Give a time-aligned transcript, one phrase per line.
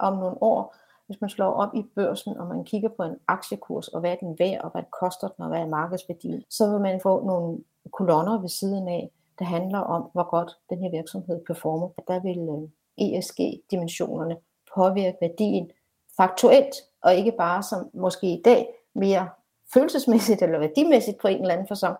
[0.00, 0.76] om nogle år,
[1.06, 4.16] hvis man slår op i børsen, og man kigger på en aktiekurs, og hvad er
[4.16, 7.58] den værd, og hvad koster den, og hvad er markedsværdien, så vil man få nogle
[7.92, 11.88] kolonner ved siden af, der handler om, hvor godt den her virksomhed performer.
[12.08, 14.36] Der vil øh, ESG-dimensionerne
[14.74, 15.70] påvirke værdien
[16.16, 19.28] faktuelt, og ikke bare som måske i dag mere
[19.74, 21.96] følelsesmæssigt eller værdimæssigt på en eller anden fasong.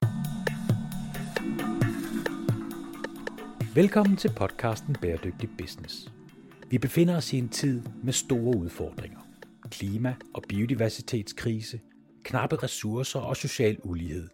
[3.74, 6.19] Velkommen til podcasten Bæredygtig Business.
[6.70, 9.18] Vi befinder os i en tid med store udfordringer.
[9.70, 11.80] Klima- og biodiversitetskrise,
[12.24, 14.28] knappe ressourcer og social ulighed.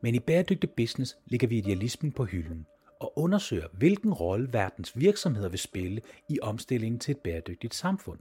[0.00, 2.66] Men i Bæredygtig Business ligger vi idealismen på hylden
[3.00, 8.18] og undersøger, hvilken rolle verdens virksomheder vil spille i omstillingen til et bæredygtigt samfund.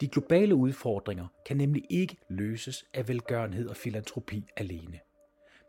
[0.00, 4.98] De globale udfordringer kan nemlig ikke løses af velgørenhed og filantropi alene.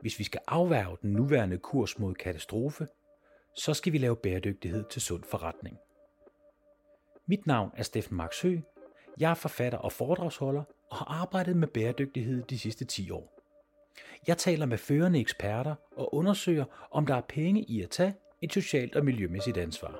[0.02, 2.88] Hvis vi skal afværge den nuværende kurs mod katastrofe,
[3.56, 5.78] så skal vi lave bæredygtighed til sund forretning.
[7.30, 8.62] Mit navn er Steffen Max Høgh.
[9.20, 13.42] Jeg er forfatter og foredragsholder og har arbejdet med bæredygtighed de sidste 10 år.
[14.28, 18.54] Jeg taler med førende eksperter og undersøger, om der er penge i at tage et
[18.54, 20.00] socialt og miljømæssigt ansvar.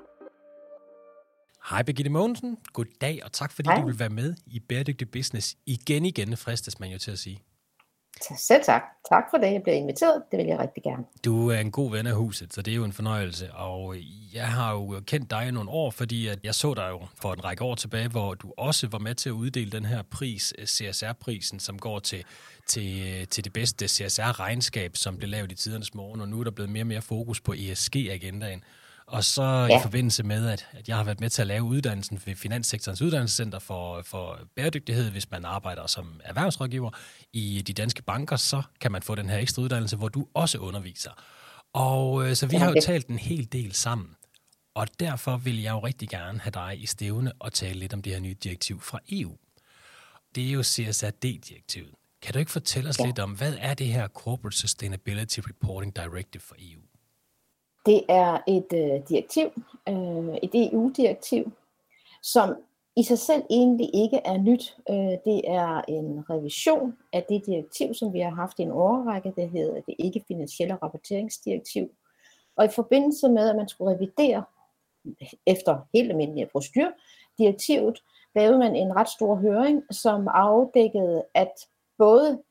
[1.70, 3.80] Hej Birgitte Mogensen, god dag og tak fordi Hej.
[3.80, 7.42] du vil være med i Bæredygtig Business igen igen, fristes man jo til at sige.
[8.38, 8.82] Selv tak.
[9.08, 10.22] Tak for det, jeg bliver inviteret.
[10.30, 11.04] Det vil jeg rigtig gerne.
[11.24, 13.52] Du er en god ven af huset, så det er jo en fornøjelse.
[13.52, 13.96] Og
[14.34, 17.32] jeg har jo kendt dig i nogle år, fordi at jeg så dig jo for
[17.32, 20.54] en række år tilbage, hvor du også var med til at uddele den her pris,
[20.58, 22.24] øh, CSR-prisen, som går til,
[22.66, 26.20] til, øh, til det bedste CSR-regnskab, som blev lavet i tidernes morgen.
[26.20, 28.64] Og nu er der blevet mere og mere fokus på ESG-agendaen.
[29.10, 29.78] Og så ja.
[29.78, 33.02] i forbindelse med, at, at jeg har været med til at lave uddannelsen ved Finanssektorens
[33.02, 36.90] Uddannelsescenter for, for bæredygtighed, hvis man arbejder som erhvervsrådgiver
[37.32, 40.58] i de danske banker, så kan man få den her ekstra uddannelse, hvor du også
[40.58, 41.10] underviser.
[41.72, 44.16] Og øh, så vi har jo talt en hel del sammen.
[44.74, 48.02] Og derfor vil jeg jo rigtig gerne have dig i stævne og tale lidt om
[48.02, 49.36] det her nye direktiv fra EU.
[50.34, 51.94] Det er jo CSRD-direktivet.
[52.22, 53.06] Kan du ikke fortælle os ja.
[53.06, 56.80] lidt om, hvad er det her Corporate Sustainability Reporting Directive for EU?
[57.86, 59.46] Det er et øh, direktiv,
[59.88, 61.52] øh, et EU-direktiv,
[62.22, 62.56] som
[62.96, 64.76] i sig selv egentlig ikke er nyt.
[64.90, 69.32] Øh, det er en revision af det direktiv, som vi har haft i en årrække,
[69.36, 71.90] det hedder det ikke-finansielle rapporteringsdirektiv.
[72.56, 74.44] Og i forbindelse med, at man skulle revidere
[75.46, 76.88] efter helt almindelig procedur,
[77.38, 78.02] direktivet,
[78.34, 81.52] lavede man en ret stor høring, som afdækkede, at
[81.98, 82.42] både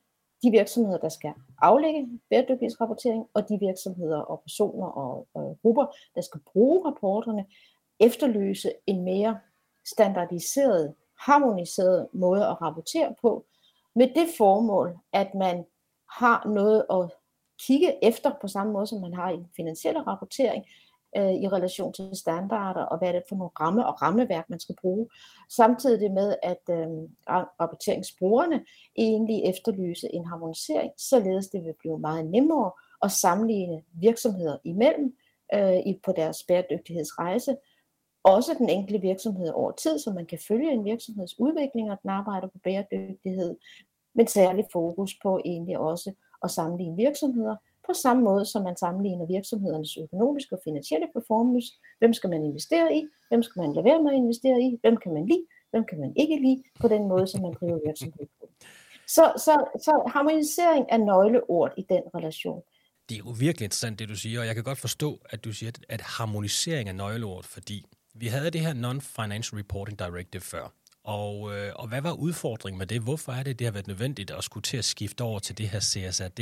[0.43, 6.21] de virksomheder, der skal aflægge bæredygtighedsrapportering, og de virksomheder og personer og, og grupper, der
[6.21, 7.45] skal bruge rapporterne,
[7.99, 9.39] efterløse en mere
[9.85, 13.45] standardiseret, harmoniseret måde at rapportere på,
[13.95, 15.65] med det formål, at man
[16.19, 17.11] har noget at
[17.67, 20.65] kigge efter på samme måde, som man har i den finansielle rapportering,
[21.17, 24.59] øh, i relation til standarder, og hvad er det for nogle ramme og rammeværk, man
[24.59, 25.07] skal bruge.
[25.49, 26.87] Samtidig med, at øh,
[27.59, 28.65] rapporteringsbrugerne
[28.95, 32.71] egentlig efterlyse en harmonisering, således det vil blive meget nemmere
[33.03, 35.15] at sammenligne virksomheder imellem
[35.53, 37.55] øh, på deres bæredygtighedsrejse,
[38.23, 42.09] også den enkelte virksomhed over tid, så man kan følge en virksomheds udvikling, og den
[42.09, 43.55] arbejder på bæredygtighed,
[44.15, 47.55] men særlig fokus på egentlig også at sammenligne virksomheder,
[47.89, 51.67] på samme måde som man sammenligner virksomhedernes økonomiske og finansielle performance.
[51.99, 53.01] Hvem skal man investere i?
[53.29, 54.69] Hvem skal man lade være med at investere i?
[54.83, 55.45] Hvem kan man lide?
[55.71, 58.43] Hvem kan man ikke lide på den måde, som man driver virksomhed på?
[59.15, 59.53] Så, så,
[59.85, 62.61] så harmonisering er nøgleord i den relation.
[63.09, 65.51] Det er jo virkelig interessant, det du siger, og jeg kan godt forstå, at du
[65.53, 70.73] siger, at harmonisering er nøgleord, fordi vi havde det her Non-Financial Reporting Directive før.
[71.03, 73.01] Og, øh, og hvad var udfordringen med det?
[73.01, 75.69] Hvorfor er det, det har været nødvendigt at skulle til at skifte over til det
[75.69, 76.39] her CSRD?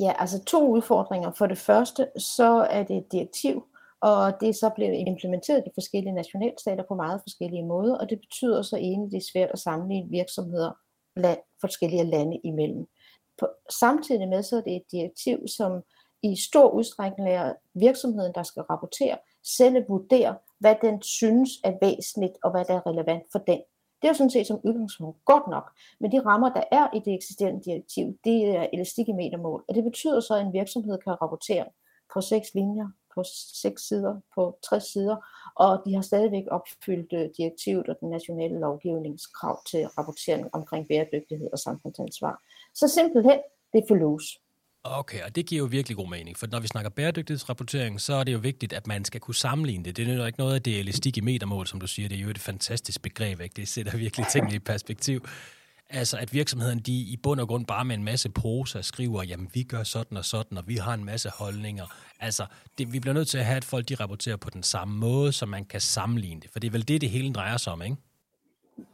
[0.00, 1.30] Ja, altså to udfordringer.
[1.38, 3.64] For det første, så er det et direktiv,
[4.00, 8.10] og det er så blevet implementeret i de forskellige nationalstater på meget forskellige måder, og
[8.10, 10.72] det betyder så egentlig, det er svært at sammenligne virksomheder
[11.16, 12.86] land, forskellige lande imellem.
[13.38, 13.48] På,
[13.80, 15.82] samtidig med, så er det et direktiv, som
[16.22, 22.38] i stor udstrækning lærer virksomheden, der skal rapportere, selv vurdere, hvad den synes er væsentligt,
[22.44, 23.60] og hvad der er relevant for den
[24.02, 25.70] det er jo sådan set som udgangspunkt godt nok,
[26.00, 29.74] men de rammer, der er i det eksisterende direktiv, det er elastik i metermål, og
[29.74, 31.66] det betyder så, at en virksomhed kan rapportere
[32.14, 33.24] på seks linjer, på
[33.62, 35.16] seks sider, på 60 sider,
[35.54, 41.48] og de har stadigvæk opfyldt øh, direktivet og den nationale lovgivningskrav til rapportering omkring bæredygtighed
[41.52, 42.42] og samfundsansvar.
[42.74, 43.38] Så simpelthen,
[43.72, 44.38] det er for loose.
[44.84, 48.24] Okay, og det giver jo virkelig god mening, for når vi snakker bæredygtighedsrapportering, så er
[48.24, 49.96] det jo vigtigt, at man skal kunne sammenligne det.
[49.96, 52.08] Det er jo ikke noget af det elastik i metermål, som du siger.
[52.08, 53.54] Det er jo et fantastisk begreb, ikke?
[53.56, 55.28] Det sætter virkelig tingene i perspektiv.
[55.88, 59.50] Altså, at virksomheden de i bund og grund bare med en masse prosa skriver, jamen
[59.54, 61.86] vi gør sådan og sådan, og vi har en masse holdninger.
[62.20, 62.46] Altså,
[62.78, 65.32] det, vi bliver nødt til at have, at folk de rapporterer på den samme måde,
[65.32, 66.50] så man kan sammenligne det.
[66.50, 67.96] For det er vel det, det hele drejer sig om, ikke?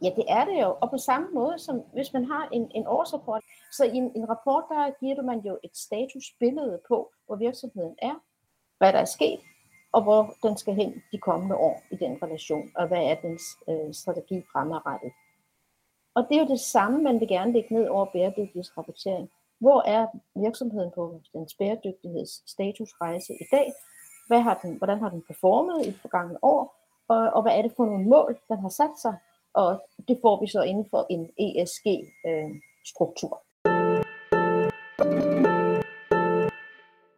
[0.01, 0.77] Ja, det er det jo.
[0.81, 4.29] Og på samme måde som hvis man har en, en årsrapport, så i en, en
[4.29, 8.15] rapport, der giver man jo et statusbillede på, hvor virksomheden er,
[8.77, 9.39] hvad der er sket,
[9.91, 13.43] og hvor den skal hen de kommende år i den relation, og hvad er dens
[13.69, 15.11] øh, strategi fremadrettet.
[16.15, 19.29] Og det er jo det samme, man vil gerne lægge ned over bæredygtighedsrapportering.
[19.59, 23.73] Hvor er virksomheden på dens bæredygtighedsstatusrejse i dag?
[24.27, 26.75] Hvad har den, hvordan har den performet i det forgangne år?
[27.07, 29.15] Og, og hvad er det for nogle mål, den har sat sig?
[29.63, 29.71] Og
[30.07, 33.33] det får vi så inden for en ESG-struktur.
[33.67, 34.01] Øh,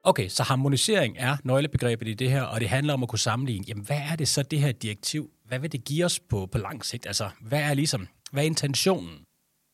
[0.04, 3.66] okay, så harmonisering er nøglebegrebet i det her, og det handler om at kunne sammenligne,
[3.68, 6.58] jamen hvad er det så det her direktiv, hvad vil det give os på, på
[6.58, 7.08] lang sigt?
[7.08, 9.26] Altså, hvad er ligesom, hvad er intentionen?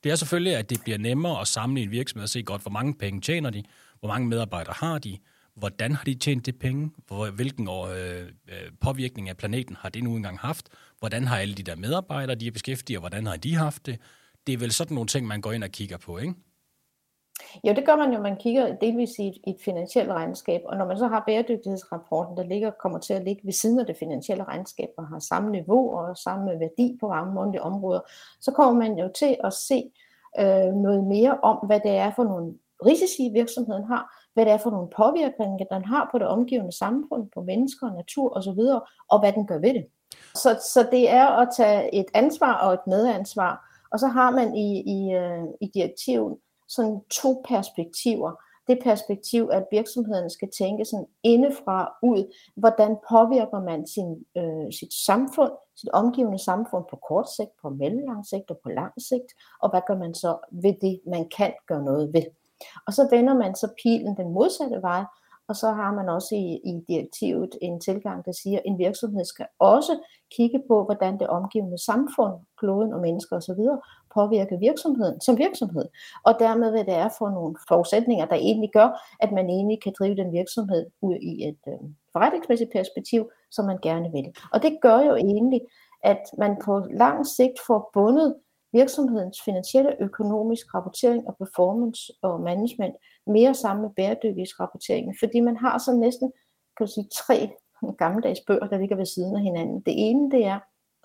[0.03, 2.93] Det er selvfølgelig, at det bliver nemmere at sammenligne virksomheder og se godt, hvor mange
[2.93, 3.63] penge tjener de,
[3.99, 5.17] hvor mange medarbejdere har de,
[5.55, 8.29] hvordan har de tjent det penge, hvor, hvilken år, øh,
[8.81, 10.69] påvirkning af planeten har det nu engang haft,
[10.99, 13.99] hvordan har alle de der medarbejdere, de er beskæftiget, hvordan har de haft det.
[14.47, 16.33] Det er vel sådan nogle ting, man går ind og kigger på, ikke?
[17.63, 18.21] Jo, det gør man jo.
[18.21, 22.37] Man kigger delvis i et, i et finansielt regnskab, og når man så har bæredygtighedsrapporten,
[22.37, 25.51] der ligger, kommer til at ligge ved siden af det finansielle regnskab og har samme
[25.51, 27.99] niveau og samme værdi på mange områder,
[28.41, 29.91] så kommer man jo til at se
[30.39, 32.53] øh, noget mere om, hvad det er for nogle
[32.85, 37.29] risici, virksomheden har, hvad det er for nogle påvirkninger, den har på det omgivende samfund,
[37.33, 38.61] på mennesker, natur osv.,
[39.09, 39.85] og hvad den gør ved det.
[40.35, 43.53] Så, så det er at tage et ansvar og et medansvar,
[43.91, 46.37] og så har man i, i, øh, i direktiven
[46.67, 48.31] sådan to perspektiver.
[48.67, 54.93] Det perspektiv, at virksomheden skal tænke sådan indefra ud, hvordan påvirker man sin, øh, sit
[54.93, 59.29] samfund, sit omgivende samfund på kort sigt, på mellemlang sigt og på lang sigt,
[59.61, 62.23] og hvad gør man så ved det, man kan gøre noget ved.
[62.87, 65.03] Og så vender man så pilen den modsatte vej,
[65.47, 69.25] og så har man også i, i direktivet en tilgang, der siger, at en virksomhed
[69.25, 69.99] skal også
[70.35, 73.61] kigge på, hvordan det omgivende samfund, kloden og mennesker osv.
[74.13, 75.85] påvirker virksomheden som virksomhed.
[76.23, 79.93] Og dermed hvad det er for nogle forudsætninger, der egentlig gør, at man egentlig kan
[79.99, 84.35] drive den virksomhed ud i et øh, forretningsmæssigt perspektiv, som man gerne vil.
[84.53, 85.61] Og det gør jo egentlig,
[86.03, 88.35] at man på lang sigt får bundet
[88.79, 92.95] virksomhedens finansielle økonomisk rapportering og performance og management
[93.27, 96.31] mere sammen med bæredygtighedsrapporteringen, fordi man har så næsten
[96.77, 97.37] kan du sige, tre
[98.01, 99.79] gammeldags bøger, der ligger ved siden af hinanden.
[99.79, 100.59] Det ene, det er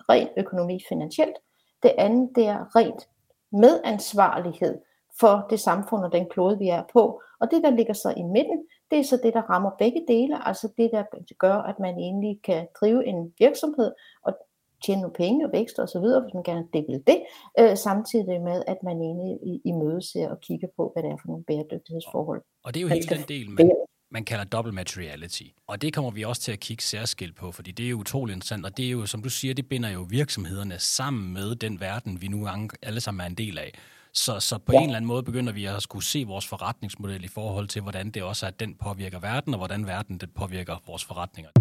[0.09, 1.37] rent økonomi finansielt.
[1.83, 3.09] Det andet, det er rent
[3.51, 4.81] medansvarlighed
[5.19, 7.21] for det samfund og den klode, vi er på.
[7.39, 10.47] Og det, der ligger så i midten, det er så det, der rammer begge dele,
[10.47, 11.03] altså det, der
[11.39, 13.91] gør, at man egentlig kan drive en virksomhed
[14.23, 14.37] og
[14.85, 17.19] tjene nogle penge og vækst og så videre, hvis man gerne det vil det,
[17.59, 21.11] øh, samtidig med, at man egentlig i, i møde ser og kigger på, hvad det
[21.11, 22.41] er for nogle bæredygtighedsforhold.
[22.65, 23.71] Og det er jo hele den del, man,
[24.11, 25.43] man kalder double materiality.
[25.67, 28.33] Og det kommer vi også til at kigge særskilt på, fordi det er jo utrolig
[28.33, 31.79] interessant, og det er jo, som du siger, det binder jo virksomhederne sammen med den
[31.79, 32.47] verden, vi nu
[32.81, 33.71] alle sammen er en del af.
[34.13, 34.77] Så, så på ja.
[34.77, 38.11] en eller anden måde begynder vi at skulle se vores forretningsmodel i forhold til, hvordan
[38.11, 41.51] det også er, at den påvirker verden, og hvordan verden den påvirker vores forretninger.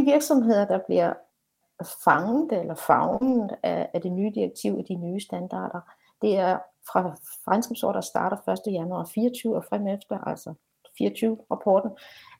[0.00, 1.12] De virksomheder, der bliver
[2.04, 5.80] fanget eller fagnet af, af det nye direktiv og de nye standarder,
[6.22, 6.58] det er
[6.92, 7.16] fra
[7.48, 8.72] regnskabsår, der starter 1.
[8.72, 10.54] januar 24 og frem efter, altså
[11.02, 11.90] 24-rapporten.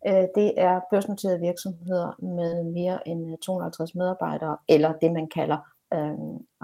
[0.09, 5.59] Øh, det er børsnoterede virksomheder med mere end øh, 250 medarbejdere, eller det man kalder
[5.95, 6.19] øh,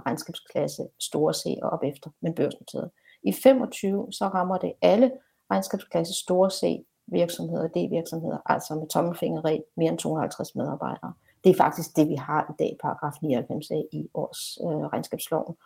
[0.07, 2.91] regnskabsklasse store C og op efter, men børsnoteret.
[3.23, 5.13] I 25 så rammer det alle
[5.51, 11.13] regnskabsklasse store C virksomheder, D-virksomheder, altså med tommelfingerregel mere end 250 medarbejdere.
[11.45, 15.57] Det er faktisk det, vi har i dag, paragraf 99a i års øh, regnskabsloven.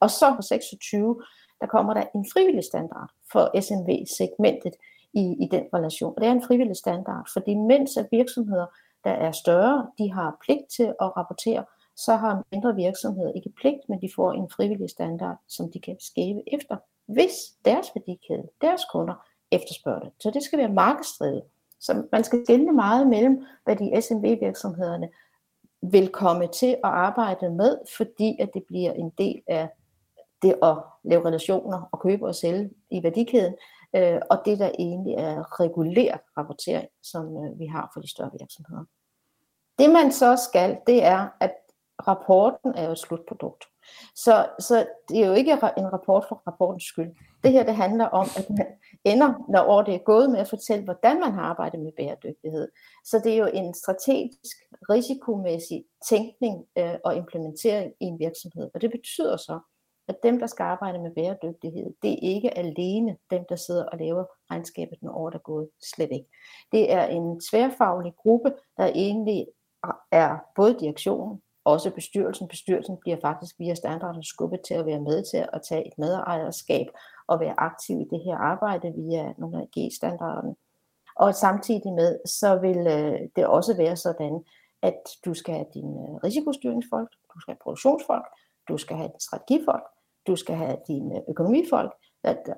[0.00, 1.22] Og så på 26,
[1.60, 4.74] der kommer der en frivillig standard for SMV-segmentet
[5.12, 6.14] i, i den relation.
[6.16, 8.66] Og det er en frivillig standard, fordi mens at virksomheder,
[9.04, 11.64] der er større, de har pligt til at rapportere,
[11.96, 15.96] så har mindre virksomheder ikke pligt, men de får en frivillig standard, som de kan
[16.00, 16.76] skabe efter,
[17.06, 17.32] hvis
[17.64, 20.12] deres værdikæde, deres kunder, efterspørger det.
[20.20, 21.42] Så det skal være markedsdrevet.
[21.80, 25.08] Så man skal skelne meget mellem, hvad de SMV-virksomhederne
[25.82, 29.68] vil komme til at arbejde med, fordi at det bliver en del af
[30.42, 33.54] det at lave relationer og købe og sælge i værdikæden,
[33.96, 38.30] øh, og det der egentlig er regulær rapportering, som øh, vi har for de større
[38.38, 38.84] virksomheder.
[39.78, 41.54] Det man så skal, det er, at
[42.08, 43.64] rapporten er jo et slutprodukt.
[44.14, 47.10] Så, så det er jo ikke en rapport for rapportens skyld.
[47.44, 48.66] Det her det handler om, at man
[49.04, 52.68] ender, når året er gået med at fortælle, hvordan man har arbejdet med bæredygtighed.
[53.04, 54.56] Så det er jo en strategisk,
[54.90, 58.70] risikomæssig tænkning øh, og implementering i en virksomhed.
[58.74, 59.60] Og det betyder så,
[60.08, 63.98] at dem, der skal arbejde med bæredygtighed, det er ikke alene dem, der sidder og
[63.98, 65.68] laver regnskabet, når året er gået.
[65.94, 66.28] Slet ikke.
[66.72, 69.46] Det er en tværfaglig gruppe, der egentlig
[70.12, 72.48] er både direktionen, også bestyrelsen.
[72.48, 76.86] Bestyrelsen bliver faktisk via standarder skubbet til at være med til at tage et medejerskab
[77.26, 80.54] og være aktiv i det her arbejde via nogle af G-standarderne.
[81.16, 84.44] Og samtidig med, så vil øh, det også være sådan,
[84.82, 88.26] at du skal have din øh, risikostyringsfolk, du skal have produktionsfolk,
[88.68, 89.86] du skal have din strategifolk,
[90.26, 91.92] du skal have dine øh, økonomifolk,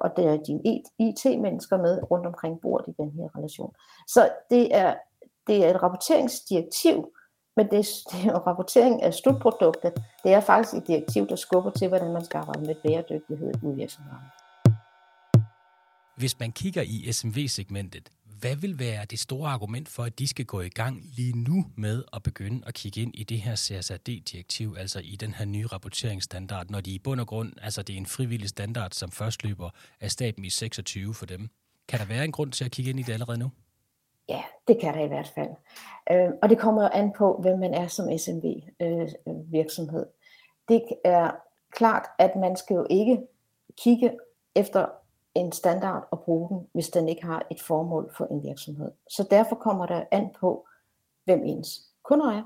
[0.01, 3.75] og det er dine e-, IT-mennesker med rundt omkring bordet i den her relation.
[4.07, 4.95] Så det er,
[5.47, 7.13] det er et rapporteringsdirektiv,
[7.59, 9.93] men det, det er jo rapportering af slutproduktet.
[10.25, 13.73] Det er faktisk et direktiv, der skubber til, hvordan man skal arbejde med bæredygtighed i
[13.81, 14.27] virksomheden.
[16.17, 18.09] Hvis man kigger i SMV-segmentet,
[18.41, 21.67] hvad vil være det store argument for, at de skal gå i gang lige nu
[21.77, 25.67] med at begynde at kigge ind i det her CSRD-direktiv, altså i den her nye
[25.67, 29.45] rapporteringsstandard, når de i bund og grund, altså det er en frivillig standard, som først
[29.45, 31.49] løber af staten i 26 for dem.
[31.89, 33.51] Kan der være en grund til at kigge ind i det allerede nu?
[34.29, 35.51] Ja, det kan der i hvert fald.
[36.11, 40.07] Øh, og det kommer jo an på, hvem man er som SMV-virksomhed.
[40.07, 40.13] Øh,
[40.69, 41.31] det er
[41.71, 43.27] klart, at man skal jo ikke
[43.77, 44.19] kigge
[44.55, 44.87] efter
[45.35, 48.91] en standard og bruge den, hvis den ikke har et formål for en virksomhed.
[49.09, 50.67] Så derfor kommer der an på,
[51.25, 52.43] hvem ens kunder er,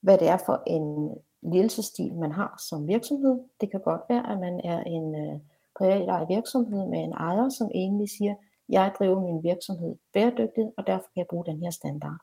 [0.00, 3.40] hvad det er for en ledelsesstil, man har som virksomhed.
[3.60, 5.40] Det kan godt være, at man er en øh,
[5.78, 8.34] privat virksomhed med en ejer, som egentlig siger,
[8.68, 12.18] jeg driver min virksomhed bæredygtigt, og derfor kan jeg bruge den her standard.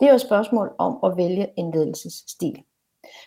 [0.00, 2.64] Det er jo et spørgsmål om at vælge en ledelsesstil.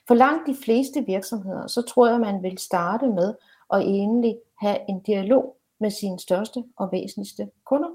[0.08, 3.36] For langt de fleste virksomheder, så tror jeg, man vil starte med
[3.74, 7.90] at egentlig have en dialog med sine største og væsentligste kunder.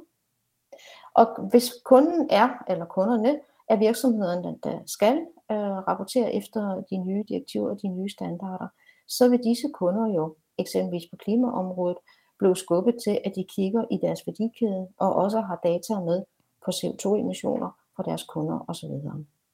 [1.14, 5.16] Og hvis kunden er, eller kunderne, er virksomheden, der skal
[5.50, 8.68] øh, rapportere efter de nye direktiver og de nye standarder,
[9.08, 11.98] så vil disse kunder jo eksempelvis på klimaområdet
[12.38, 16.22] blev skubbet til, at de kigger i deres værdikæde og også har data med
[16.64, 18.90] på CO2-emissioner fra deres kunder osv.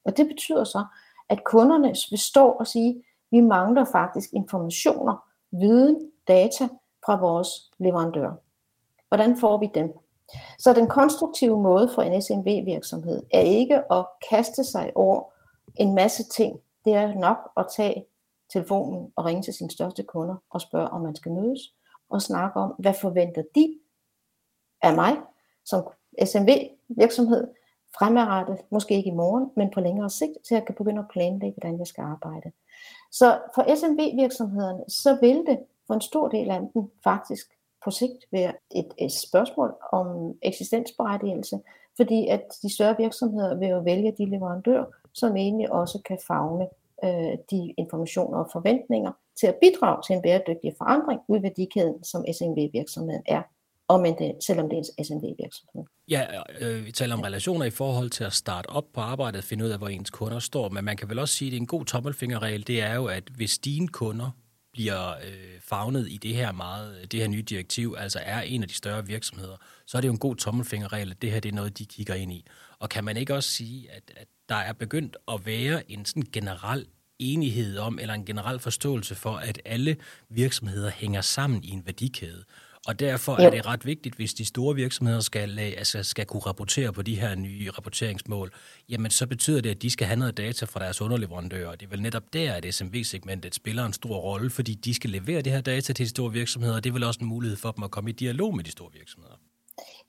[0.05, 0.85] Og det betyder så,
[1.29, 3.01] at kunderne vil stå og sige, at
[3.31, 6.67] vi mangler faktisk informationer, viden, data
[7.05, 7.49] fra vores
[7.79, 8.31] leverandør.
[9.07, 9.93] Hvordan får vi dem?
[10.59, 15.23] Så den konstruktive måde for en SMV-virksomhed er ikke at kaste sig over
[15.75, 16.59] en masse ting.
[16.85, 18.05] Det er nok at tage
[18.53, 21.59] telefonen og ringe til sine største kunder og spørge, om man skal mødes
[22.09, 23.79] og snakke om, hvad forventer de
[24.81, 25.17] af mig
[25.65, 25.83] som
[26.25, 27.47] SMV-virksomhed
[27.97, 31.55] fremadrettet, måske ikke i morgen, men på længere sigt, så jeg kan begynde at planlægge,
[31.61, 32.51] hvordan jeg skal arbejde.
[33.11, 37.45] Så for SMV-virksomhederne, så vil det for en stor del af dem faktisk
[37.83, 41.59] på sigt være et, et spørgsmål om eksistensberettigelse,
[41.97, 46.67] fordi at de større virksomheder vil jo vælge de leverandører, som egentlig også kan fagne
[47.03, 52.03] øh, de informationer og forventninger til at bidrage til en bæredygtig forandring ud i værdikæden,
[52.03, 53.41] som SMV-virksomheden er,
[53.87, 55.83] om det, selvom det er en SMV-virksomhed.
[56.09, 56.25] Ja,
[56.59, 59.69] øh, vi taler om relationer i forhold til at starte op på arbejdet, finde ud
[59.69, 61.67] af, hvor ens kunder står, men man kan vel også sige, at det er en
[61.67, 64.31] god tommelfingerregel, det er jo, at hvis dine kunder
[64.71, 68.67] bliver øh, fagnet i det her meget, det her nye direktiv, altså er en af
[68.67, 71.55] de større virksomheder, så er det jo en god tommelfingerregel, at det her det er
[71.55, 72.45] noget, de kigger ind i.
[72.79, 76.23] Og kan man ikke også sige, at, at der er begyndt at være en sådan
[76.33, 76.85] generel
[77.19, 79.95] enighed om, eller en generel forståelse for, at alle
[80.29, 82.43] virksomheder hænger sammen i en værdikæde.
[82.87, 86.93] Og derfor er det ret vigtigt, hvis de store virksomheder skal, altså skal kunne rapportere
[86.93, 88.51] på de her nye rapporteringsmål,
[88.89, 91.75] jamen så betyder det, at de skal have noget data fra deres underleverandører.
[91.75, 95.41] Det er vel netop der, at SMV-segmentet spiller en stor rolle, fordi de skal levere
[95.41, 97.71] det her data til de store virksomheder, og det er vel også en mulighed for
[97.71, 99.35] dem at komme i dialog med de store virksomheder.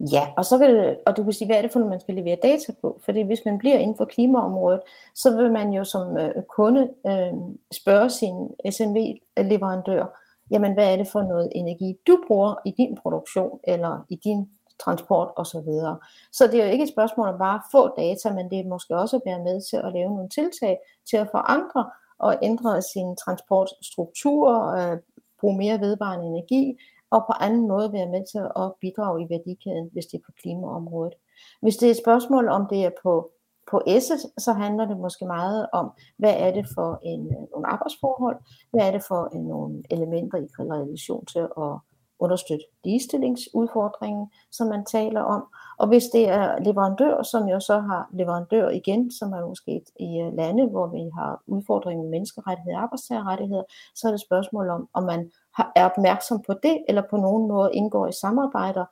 [0.00, 2.14] Ja, og så vil, og du kan sige, hvad er det for noget, man skal
[2.14, 3.00] levere data på?
[3.04, 4.80] Fordi hvis man bliver inden for klimaområdet,
[5.14, 7.32] så vil man jo som øh, kunde øh,
[7.72, 10.04] spørge sin SMV-leverandør,
[10.50, 14.50] jamen hvad er det for noget energi, du bruger i din produktion, eller i din
[14.78, 15.50] transport osv.
[15.50, 15.98] Så, videre.
[16.32, 18.68] så det er jo ikke et spørgsmål om bare at få data, men det er
[18.68, 20.78] måske også at være med til at lave nogle tiltag
[21.10, 24.98] til at forandre og ændre sin transportstruktur, øh,
[25.40, 26.78] bruge mere vedvarende energi,
[27.10, 30.32] og på anden måde være med til at bidrage i værdikæden, hvis det er på
[30.40, 31.14] klimaområdet.
[31.62, 33.30] Hvis det er et spørgsmål, om det er på,
[33.70, 37.66] på S'et, så handler det måske meget om, hvad er det for en, øh, nogle
[37.66, 38.38] arbejdsforhold,
[38.70, 41.72] hvad er det for en, nogle elementer i relation til at
[42.18, 45.44] understøtte ligestillingsudfordringen, som man taler om.
[45.78, 50.20] Og hvis det er leverandør, som jo så har leverandør igen, som er måske i
[50.20, 53.62] øh, lande, hvor vi har udfordringer med menneskerettigheder og arbejdstagerrettigheder,
[53.94, 55.30] så er det spørgsmål om, om man
[55.76, 58.84] er opmærksom på det, eller på nogen måde indgår i samarbejder,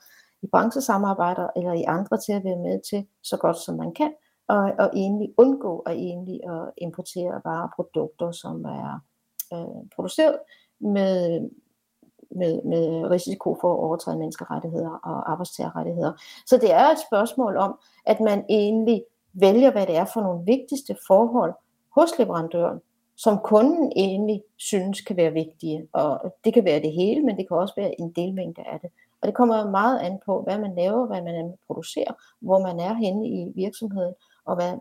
[0.42, 4.12] i branchesamarbejder, eller i andre til at være med til, så godt som man kan,
[4.49, 9.00] og, og egentlig undgå at egentlig at importere varer og produkter, som er
[9.52, 10.38] øh, produceret
[10.80, 11.40] med,
[12.30, 16.12] med, med risiko for at overtræde menneskerettigheder og arbejdstagerrettigheder.
[16.47, 20.44] Så det er et spørgsmål om, at man egentlig vælger, hvad det er for nogle
[20.44, 21.54] vigtigste forhold
[21.94, 22.80] hos leverandøren,
[23.16, 25.88] som kunden egentlig synes kan være vigtige.
[25.92, 28.90] Og det kan være det hele, men det kan også være en delmængde af det.
[29.23, 32.94] Og det kommer meget an på, hvad man laver, hvad man producerer, hvor man er
[32.94, 34.73] henne i virksomheden, og hvad,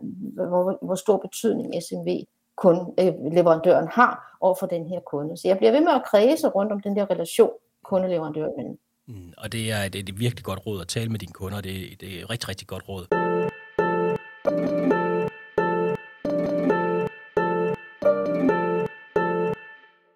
[0.48, 2.24] hvor, hvor stor betydning SMV
[2.56, 5.36] kun, øh, leverandøren har over for den her kunde.
[5.36, 7.50] Så jeg bliver ved med at kredse rundt om den der relation
[7.84, 8.78] kunde-leverandør imellem.
[9.06, 12.00] Mm, og det er, et, et virkelig godt råd at tale med dine kunder, det,
[12.00, 13.04] det er et rigtig, rigtig godt råd.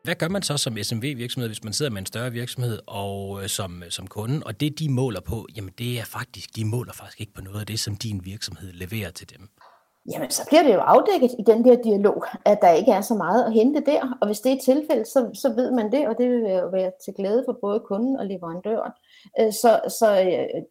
[0.09, 3.49] Hvad gør man så som SMV-virksomhed, hvis man sidder med en større virksomhed og øh,
[3.49, 6.93] som, øh, som kunde, og det de måler på, jamen det er faktisk, de måler
[6.93, 9.49] faktisk ikke på noget af det, som din virksomhed leverer til dem?
[10.12, 13.15] Jamen, så bliver det jo afdækket i den der dialog, at der ikke er så
[13.15, 14.03] meget at hente der.
[14.21, 16.93] Og hvis det er tilfældet, så, så ved man det, og det vil jo være
[17.05, 18.93] til glæde for både kunden og leverandøren.
[19.41, 20.62] Øh, så, så, øh, øh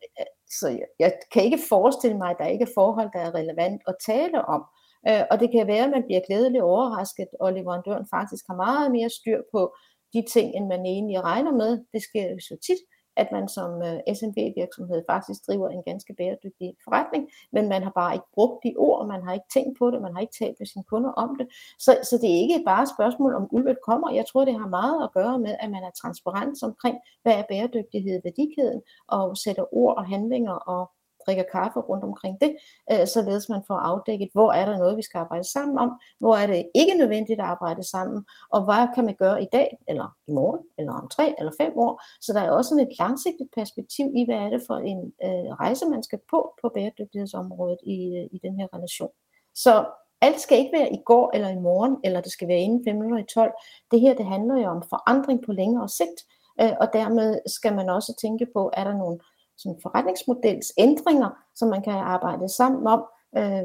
[0.60, 0.68] så
[1.00, 4.46] jeg kan ikke forestille mig, at der ikke er forhold, der er relevant at tale
[4.46, 4.62] om.
[5.10, 8.92] Øh, og det kan være, at man bliver glædeligt overrasket, og leverandøren faktisk har meget
[8.92, 9.76] mere styr på
[10.14, 11.72] de ting, end man egentlig regner med.
[11.94, 12.82] Det sker jo så tit,
[13.22, 18.14] at man som øh, SMB-virksomhed faktisk driver en ganske bæredygtig forretning, men man har bare
[18.14, 20.68] ikke brugt de ord, man har ikke tænkt på det, man har ikke talt med
[20.68, 21.48] sine kunder om det.
[21.86, 24.10] Så, så det er ikke bare et spørgsmål om ulvet kommer.
[24.20, 27.50] Jeg tror, det har meget at gøre med, at man er transparent omkring, hvad er
[27.50, 30.92] bæredygtighed i værdikæden, og sætter ord og handlinger og
[31.28, 32.56] drikker kaffe rundt omkring det,
[32.92, 36.36] øh, således man får afdækket, hvor er der noget, vi skal arbejde sammen om, hvor
[36.36, 40.16] er det ikke nødvendigt at arbejde sammen, og hvad kan man gøre i dag, eller
[40.28, 42.02] i morgen, eller om tre eller fem år.
[42.22, 45.50] Så der er også sådan et langsigtet perspektiv i, hvad er det for en øh,
[45.64, 49.12] rejse, man skal på på bæredygtighedsområdet i, øh, i den her relation.
[49.56, 49.86] Så
[50.22, 52.96] alt skal ikke være i går eller i morgen, eller det skal være inden 5
[52.96, 53.52] minutter i 12.
[53.92, 56.20] Det her, det handler jo om forandring på længere sigt,
[56.62, 59.20] øh, og dermed skal man også tænke på, er der nogle
[59.58, 63.04] sådan forretningsmodels ændringer, som man kan arbejde sammen om
[63.38, 63.64] øh,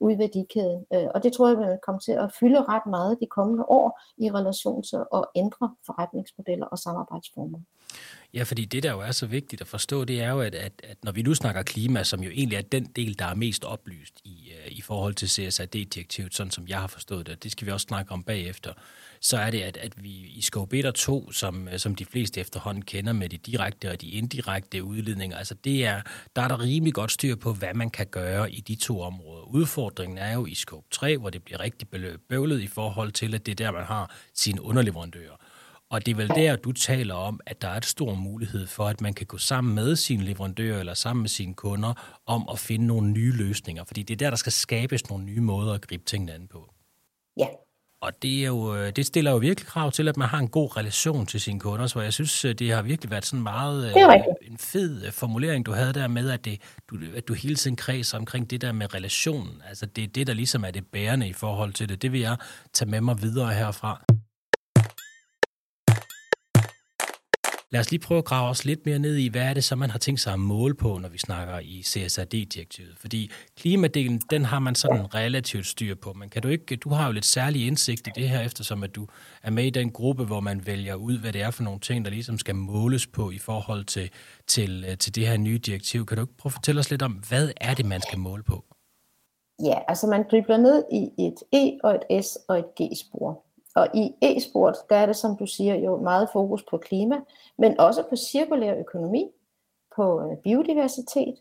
[0.00, 0.86] ude i værdikæden.
[0.94, 4.00] Øh, og det tror jeg vil komme til at fylde ret meget de kommende år
[4.18, 7.58] i relation til at ændre forretningsmodeller og samarbejdsformer.
[8.34, 10.72] Ja, fordi det, der jo er så vigtigt at forstå, det er jo, at, at,
[10.84, 13.64] at når vi nu snakker klima, som jo egentlig er den del, der er mest
[13.64, 17.66] oplyst i, uh, i forhold til CSRD-direktivet, sådan som jeg har forstået det, det skal
[17.66, 18.72] vi også snakke om bagefter,
[19.20, 22.04] så er det, at, at vi i Scope 1 og 2, som, øh, som de
[22.04, 26.02] fleste efterhånden kender med de direkte og de indirekte udledninger, altså det er,
[26.36, 29.42] der er der rimelig godt styr på, hvad man kan gøre i de to områder.
[29.42, 31.88] Udfordringen er jo i Scope 3, hvor det bliver rigtig
[32.28, 35.36] bøvlet i forhold til, at det er der, man har sine underleverandører.
[35.92, 38.84] Og det er vel der, du taler om, at der er et stor mulighed for,
[38.84, 42.58] at man kan gå sammen med sine leverandører eller sammen med sine kunder om at
[42.58, 43.84] finde nogle nye løsninger.
[43.84, 46.74] Fordi det er der, der skal skabes nogle nye måder at gribe tingene an på.
[47.36, 47.46] Ja.
[48.00, 50.48] Og det, er jo, øh, det stiller jo virkelig krav til, at man har en
[50.48, 51.86] god relation til sine kunder.
[51.86, 55.72] Så jeg synes, øh, det har virkelig været sådan meget øh, en fed formulering, du
[55.72, 58.94] havde der med, at, det, du, at du hele tiden kredser omkring det der med
[58.94, 59.62] relationen.
[59.68, 62.02] Altså det er det, der ligesom er det bærende i forhold til det.
[62.02, 62.36] Det vil jeg
[62.72, 64.04] tage med mig videre herfra.
[67.72, 69.76] Lad os lige prøve at grave os lidt mere ned i, hvad er det så,
[69.76, 72.94] man har tænkt sig at måle på, når vi snakker i CSRD-direktivet?
[72.98, 77.06] Fordi klimadelen, den har man sådan relativt styr på, men kan du ikke, du har
[77.06, 79.06] jo lidt særlig indsigt i det her, eftersom at du
[79.42, 82.04] er med i den gruppe, hvor man vælger ud, hvad det er for nogle ting,
[82.04, 84.10] der ligesom skal måles på i forhold til,
[84.46, 86.06] til, øh, til det her nye direktiv.
[86.06, 88.42] Kan du ikke prøve at fortælle os lidt om, hvad er det, man skal måle
[88.42, 88.64] på?
[89.62, 93.44] Ja, altså man dribler ned i et E og et S og et G-spor.
[93.74, 97.20] Og i e-sport, der er det, som du siger, jo meget fokus på klima,
[97.58, 99.30] men også på cirkulær økonomi,
[99.96, 101.34] på øh, biodiversitet,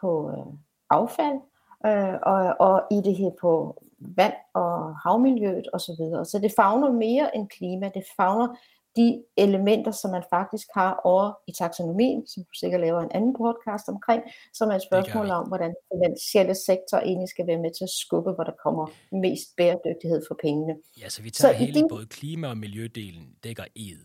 [0.00, 0.54] på øh,
[0.90, 1.40] affald,
[1.86, 5.78] øh, og, og i det her på vand og havmiljøet osv.
[5.78, 6.24] Så, videre.
[6.24, 8.56] så det fagner mere end klima, det fagner
[8.96, 13.34] de elementer, som man faktisk har over i taksonomien, som du sikkert laver en anden
[13.34, 17.70] podcast omkring, som er et spørgsmål om, hvordan den finansielle sektor egentlig skal være med
[17.74, 20.74] til at skubbe, hvor der kommer mest bæredygtighed for pengene.
[21.00, 21.88] Ja, så vi tager så hele din...
[21.88, 24.04] både klima- og miljødelen, dækker ed.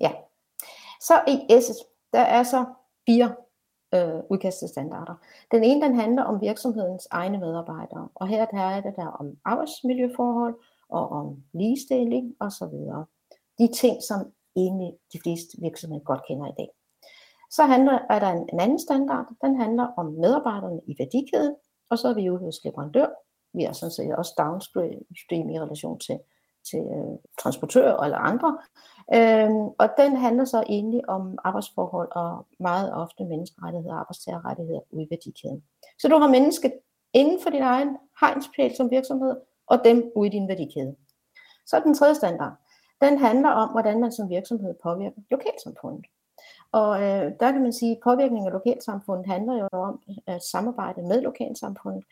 [0.00, 0.12] Ja.
[1.00, 1.66] Så i S,
[2.12, 2.64] der er så
[3.06, 3.34] fire
[3.94, 5.14] øh, udkastede standarder.
[5.50, 9.36] Den ene, den handler om virksomhedens egne medarbejdere, og her der er det der om
[9.44, 10.54] arbejdsmiljøforhold,
[10.88, 12.74] og om ligestilling osv
[13.62, 14.20] de ting, som
[14.56, 16.70] egentlig de fleste virksomheder godt kender i dag.
[17.50, 21.54] Så handler, er der en, en anden standard, den handler om medarbejderne i værdikæden,
[21.90, 23.08] og så er vi jo hos leverandør.
[23.54, 26.18] Vi er sådan set også downstream i relation til,
[26.70, 28.50] til øh, transportører eller andre.
[29.14, 35.04] Øhm, og den handler så egentlig om arbejdsforhold og meget ofte menneskerettigheder og arbejdstagerrettigheder ude
[35.04, 35.64] i værdikæden.
[36.00, 36.72] Så du har mennesket
[37.12, 40.96] inden for din egen hegnspæl som virksomhed, og dem ude i din værdikæde.
[41.66, 42.52] Så er den tredje standard
[43.02, 46.06] den handler om, hvordan man som virksomhed påvirker lokalsamfundet.
[46.72, 51.02] Og øh, der kan man sige, at påvirkning af lokalsamfundet handler jo om at samarbejde
[51.02, 52.04] med lokalsamfundet.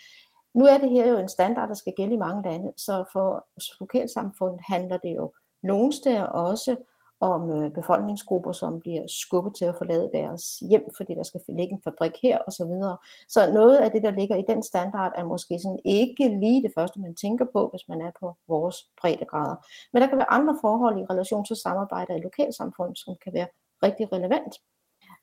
[0.55, 3.47] Nu er det her jo en standard, der skal gælde i mange lande, så for
[3.81, 6.77] lokalsamfundet handler det jo nogle steder også
[7.21, 11.73] om øh, befolkningsgrupper, som bliver skubbet til at forlade deres hjem, fordi der skal ligge
[11.75, 12.97] en fabrik her og Så, videre.
[13.29, 16.73] så noget af det, der ligger i den standard, er måske sådan ikke lige det
[16.75, 19.57] første, man tænker på, hvis man er på vores breddegrader.
[19.93, 23.49] Men der kan være andre forhold i relation til samarbejde i lokalsamfund, som kan være
[23.83, 24.55] rigtig relevant.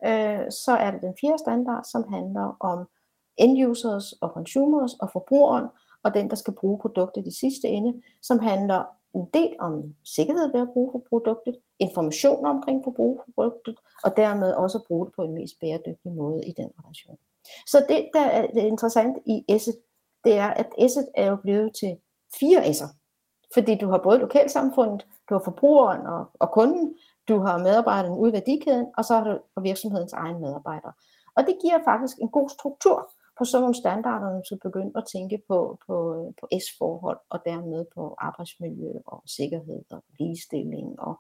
[0.05, 2.87] Øh, så er det den fjerde standard, som handler om
[3.37, 5.67] end users og consumers og forbrugeren,
[6.03, 8.83] og den, der skal bruge produktet i sidste ende, som handler
[9.15, 13.75] en del om sikkerhed ved at bruge for produktet, information omkring for bruge for produktet,
[14.03, 17.17] og dermed også bruge det på en mest bæredygtig måde i den relation.
[17.67, 19.77] Så det, der er det interessant i S'et,
[20.23, 21.97] det er, at S'et er jo blevet til
[22.39, 22.95] fire S'er.
[23.53, 26.95] Fordi du har både lokalsamfundet, du har forbrugeren og, og kunden,
[27.27, 30.93] du har medarbejderen ude i værdikæden, og så har du virksomhedens egen medarbejdere.
[31.35, 35.05] Og det giver faktisk en god struktur på sådan nogle standarder, så skal begynde at
[35.13, 41.15] tænke på, på, øh, på S-forhold, og dermed på arbejdsmiljø og sikkerhed og ligestilling og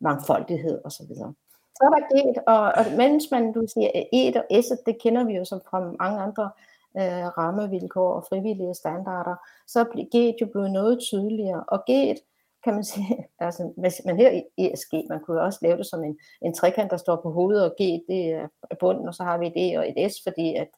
[0.00, 1.14] mangfoldighed osv.
[1.14, 5.24] Så, er der et, og, og mens man du siger, E og S, det kender
[5.24, 6.50] vi jo som fra mange andre
[6.98, 12.20] øh, rammevilkår og frivillige standarder, så er G'et jo blevet noget tydeligere, og G'et
[12.64, 16.04] kan man sige, altså hvis man her i ESG, man kunne også lave det som
[16.04, 18.48] en, en trekant, der står på hovedet, og G det er
[18.80, 20.68] bunden, og så har vi et E og et S, fordi at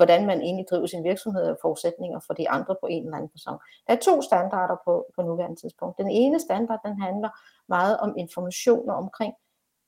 [0.00, 3.30] hvordan man egentlig driver sin virksomhed og forudsætninger for de andre på en eller anden
[3.30, 3.58] person.
[3.86, 5.98] Der er to standarder på, på nuværende tidspunkt.
[5.98, 7.30] Den ene standard, den handler
[7.68, 9.34] meget om informationer omkring,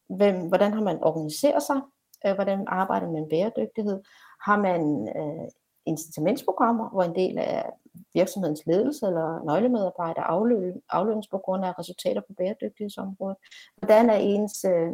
[0.08, 1.80] hvem, hvordan har man organiseret sig,
[2.26, 4.00] øh, hvordan arbejder man med bæredygtighed,
[4.46, 5.48] har man øh,
[5.86, 7.70] incitamentsprogrammer, hvor en del af
[8.14, 10.24] virksomhedens ledelse eller nøglemedarbejdere
[10.88, 13.36] aflønnes på grund af resultater på bæredygtighedsområdet.
[13.76, 14.92] Hvordan er ens øh,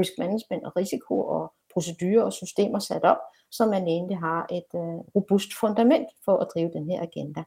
[0.00, 3.18] risk management og risiko og procedurer og systemer sat op,
[3.50, 7.42] så man egentlig har et øh, robust fundament for at drive den her agenda.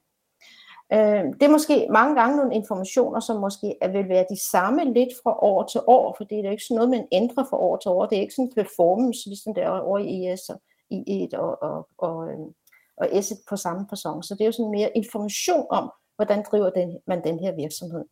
[0.93, 5.09] Øh, det er måske mange gange nogle informationer, som måske vil være de samme lidt
[5.23, 7.77] fra år til år, for det er jo ikke sådan noget, man ændrer fra år
[7.77, 8.05] til år.
[8.05, 11.23] Det er ikke sådan en performance, ligesom det er over i ES og i e
[11.23, 12.53] et og, og, og, øhm,
[12.97, 14.23] og S på samme person.
[14.23, 18.05] Så det er jo sådan mere information om, hvordan driver den, man den her virksomhed.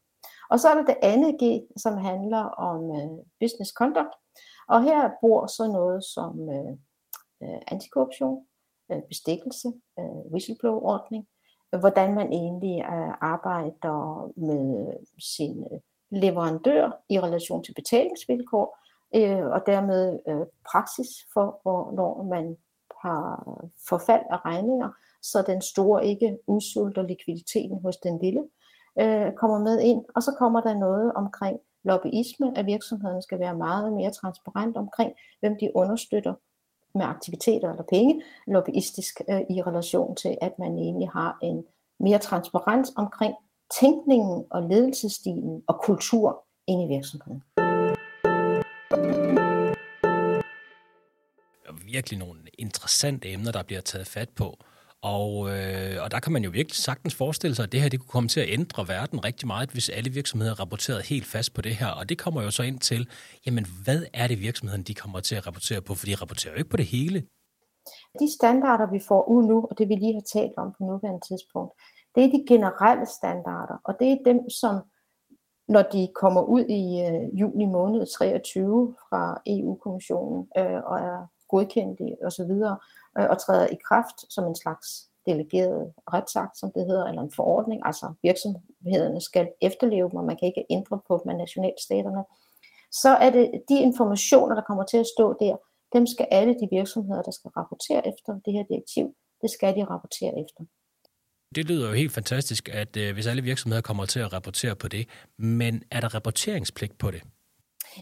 [0.49, 1.43] Og så er der det andet G,
[1.77, 4.13] som handler om uh, business conduct.
[4.71, 6.71] Og her bor så noget som øh,
[7.41, 8.45] uh, antikorruption,
[8.91, 9.67] øh, bestikkelse,
[9.99, 11.27] øh, whistleblower-ordning,
[11.73, 15.79] øh, hvordan man egentlig øh, arbejder med sin øh,
[16.21, 18.77] leverandør i relation til betalingsvilkår,
[19.15, 22.57] øh, og dermed øh, praksis for, hvornår man
[23.01, 23.23] har
[23.89, 24.89] forfald af regninger,
[25.21, 28.43] så den store ikke udsulter likviditeten hos den lille,
[28.99, 30.05] øh, kommer med ind.
[30.15, 35.13] Og så kommer der noget omkring lobbyisme, at virksomhederne skal være meget mere transparent omkring,
[35.39, 36.33] hvem de understøtter
[36.95, 41.63] med aktiviteter eller penge, lobbyistisk øh, i relation til, at man egentlig har en
[41.99, 43.35] mere transparens omkring
[43.79, 47.43] tænkningen og ledelsesstilen og kultur inde i virksomheden.
[51.91, 54.57] virkelig nogle interessante emner, der bliver taget fat på.
[55.03, 57.99] Og, øh, og der kan man jo virkelig sagtens forestille sig, at det her det
[57.99, 61.61] kunne komme til at ændre verden rigtig meget, hvis alle virksomheder rapporterede helt fast på
[61.61, 61.87] det her.
[61.87, 63.09] Og det kommer jo så ind til,
[63.45, 65.95] jamen hvad er det virksomheden, de kommer til at rapportere på?
[65.95, 67.19] For de rapporterer jo ikke på det hele.
[68.19, 71.27] De standarder, vi får ud nu, og det vi lige har talt om på nuværende
[71.27, 71.73] tidspunkt,
[72.15, 74.81] det er de generelle standarder, og det er dem, som
[75.67, 82.01] når de kommer ud i øh, juni måned 23 fra EU-kommissionen øh, og er godkendt
[82.27, 82.53] osv.,
[83.17, 84.87] øh, og træder i kraft som en slags
[85.25, 90.37] delegeret retsakt, som det hedder, eller en forordning, altså virksomhederne skal efterleve dem, og man
[90.37, 92.23] kan ikke ændre på dem af nationalstaterne,
[92.91, 95.55] så er det de informationer, der kommer til at stå der,
[95.95, 99.05] dem skal alle de virksomheder, der skal rapportere efter det her direktiv,
[99.41, 100.63] det skal de rapportere efter.
[101.55, 104.87] Det lyder jo helt fantastisk, at øh, hvis alle virksomheder kommer til at rapportere på
[104.87, 107.23] det, men er der rapporteringspligt på det?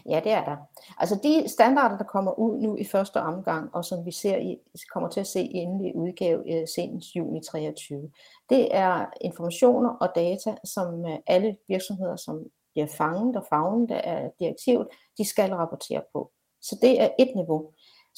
[0.06, 0.56] Ja, det er der.
[0.98, 4.58] Altså de standarder, der kommer ud nu i første omgang, og som vi ser i,
[4.92, 8.10] kommer til at se i endelig udgave øh, senest juni 23,
[8.50, 14.30] det er informationer og data, som øh, alle virksomheder, som bliver fanget og fagnet af
[14.40, 16.30] direktivet, de skal rapportere på.
[16.62, 17.70] Så det er et niveau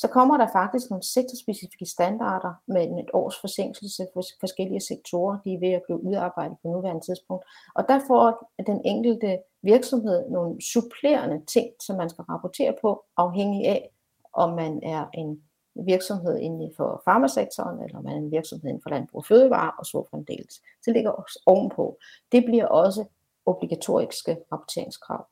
[0.03, 5.38] så kommer der faktisk nogle sektorspecifikke standarder med et års forsinkelse for forskellige sektorer.
[5.45, 7.45] De er ved at blive udarbejdet på nuværende tidspunkt.
[7.75, 13.67] Og der får den enkelte virksomhed nogle supplerende ting, som man skal rapportere på, afhængig
[13.67, 13.91] af,
[14.33, 15.43] om man er en
[15.75, 19.87] virksomhed inden for farmasektoren, eller man er en virksomhed inden for landbrug og fødevare, og
[19.87, 20.55] så fremdeles.
[20.85, 21.99] Det ligger også ovenpå.
[22.33, 23.05] Det bliver også
[23.47, 25.27] obligatoriske rapporteringskrav.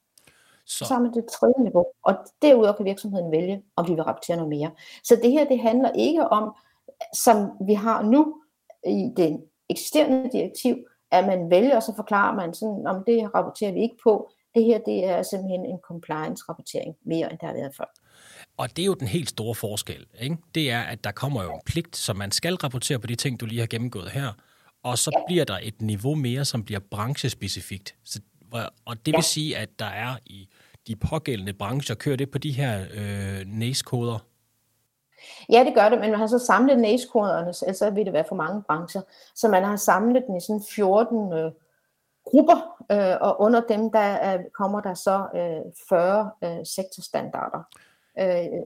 [0.70, 0.84] Så.
[0.84, 4.36] så har man det tredje niveau, og derudover kan virksomheden vælge, om de vil rapportere
[4.36, 4.70] noget mere.
[5.04, 6.54] Så det her, det handler ikke om,
[7.14, 8.42] som vi har nu
[8.86, 10.76] i det eksisterende direktiv,
[11.10, 14.30] at man vælger, og så forklarer man sådan, om det rapporterer vi ikke på.
[14.54, 17.84] Det her, det er simpelthen en compliance-rapportering mere, end det har været før.
[18.56, 20.06] Og det er jo den helt store forskel.
[20.20, 20.36] Ikke?
[20.54, 23.40] Det er, at der kommer jo en pligt, som man skal rapportere på de ting,
[23.40, 24.32] du lige har gennemgået her.
[24.82, 25.22] Og så ja.
[25.26, 27.94] bliver der et niveau mere, som bliver branchespecifikt.
[28.04, 28.20] Så,
[28.84, 30.48] og det vil sige, at der er i
[30.86, 34.18] de pågældende brancher, kører det på de her øh, NACE-koder?
[35.48, 38.34] Ja, det gør det, men man har så samlet NACE-koderne, ellers vil det være for
[38.34, 39.00] mange brancher.
[39.34, 41.52] Så man har samlet den i sådan 14 øh,
[42.24, 47.62] grupper, øh, og under dem der øh, kommer der så øh, 40 øh, sektorstandarder
[48.18, 48.62] øh,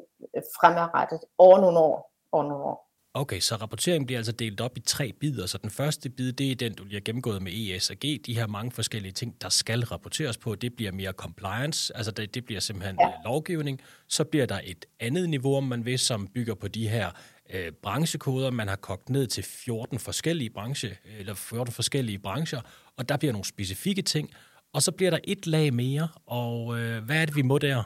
[0.60, 2.12] fremadrettet over nogle år.
[2.32, 2.83] Over nogle år.
[3.16, 5.46] Okay, så rapporteringen bliver altså delt op i tre bidder.
[5.46, 8.02] Så den første bid, det er den, du lige har gennemgået med ESG.
[8.26, 12.34] De her mange forskellige ting, der skal rapporteres på, det bliver mere compliance, altså det,
[12.34, 13.06] det bliver simpelthen ja.
[13.06, 13.80] Øh, lovgivning.
[14.08, 17.10] Så bliver der et andet niveau, om man vil, som bygger på de her
[17.50, 18.50] øh, branchekoder.
[18.50, 22.60] Man har kogt ned til 14 forskellige branche, eller 14 forskellige brancher,
[22.96, 24.30] og der bliver nogle specifikke ting.
[24.72, 27.82] Og så bliver der et lag mere, og øh, hvad er det, vi må der?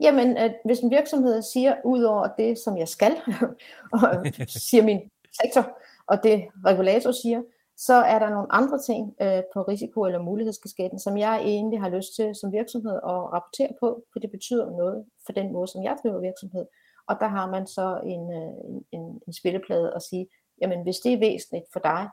[0.00, 3.12] Jamen, at hvis en virksomhed siger, ud over det, som jeg skal,
[3.92, 5.10] og siger min
[5.42, 7.42] sektor, og det regulator siger,
[7.76, 11.88] så er der nogle andre ting øh, på risiko- eller mulighedskasketten, som jeg egentlig har
[11.88, 15.82] lyst til som virksomhed at rapportere på, for det betyder noget for den måde, som
[15.82, 16.66] jeg driver virksomhed.
[17.08, 20.26] Og der har man så en, øh, en, en spilleplade at sige,
[20.60, 22.08] jamen hvis det er væsentligt for dig,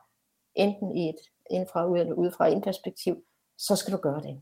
[0.55, 3.23] enten i et indfra ud eller udefra ind perspektiv,
[3.57, 4.41] så skal du gøre det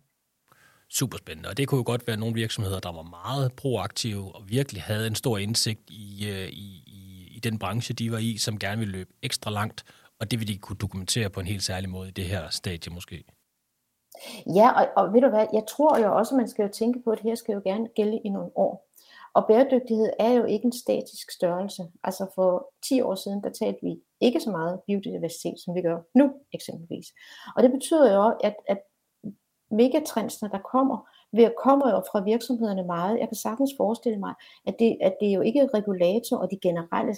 [0.92, 1.50] superspændende.
[1.50, 5.08] Og det kunne jo godt være nogle virksomheder, der var meget proaktive og virkelig havde
[5.08, 8.80] en stor indsigt i, øh, i, i, i den branche, de var i, som gerne
[8.80, 9.84] ville løbe ekstra langt,
[10.20, 12.94] og det ville de kunne dokumentere på en helt særlig måde i det her stadie
[12.94, 13.24] måske.
[14.56, 17.00] Ja, og, og ved du hvad, jeg tror jo også, at man skal jo tænke
[17.04, 18.88] på, at det her skal jo gerne gælde i nogle år.
[19.34, 21.84] Og bæredygtighed er jo ikke en statisk størrelse.
[22.04, 25.98] Altså for 10 år siden, der talte vi ikke så meget biodiversitet, som vi gør
[26.16, 27.08] nu eksempelvis.
[27.56, 28.80] Og det betyder jo, at, at
[29.72, 30.98] megatrendsene, der kommer,
[31.34, 33.20] ved at kommer jo fra virksomhederne meget.
[33.20, 34.34] Jeg kan sagtens forestille mig,
[34.68, 37.16] at det, at det er jo ikke regulator og de generelle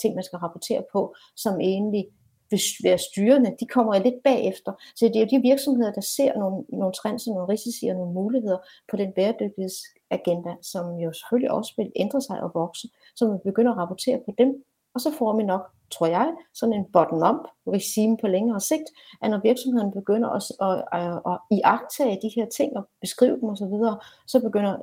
[0.00, 2.06] ting, man skal rapportere på, som egentlig
[2.50, 4.72] vil være styrende, de kommer jo lidt bagefter.
[4.96, 7.96] Så det er jo de virksomheder, der ser nogle, nogle trends og nogle risici og
[7.96, 8.58] nogle muligheder
[8.90, 13.72] på den bæredygtighedsagenda, som jo selvfølgelig også vil ændre sig og vokse, så man begynder
[13.72, 14.64] at rapportere på dem,
[14.96, 17.42] og så får vi nok, tror jeg, sådan en bottom-up
[17.76, 18.88] regime på længere sigt,
[19.22, 23.36] at når virksomheden begynder at, at, øh, at, at iagtage de her ting og beskrive
[23.40, 24.74] dem osv., så, så begynder